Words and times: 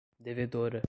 devedora 0.19 0.79